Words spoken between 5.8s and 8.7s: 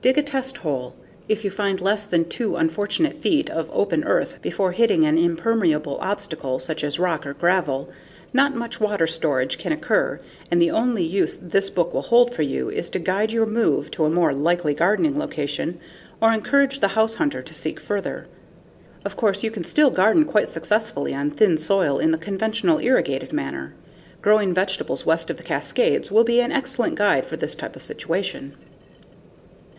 obstacle such as rock or gravel, not